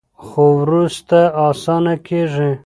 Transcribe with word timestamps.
خو 0.25 0.43
وروسته 0.61 1.19
اسانه 1.49 1.95
کیږي. 2.07 2.51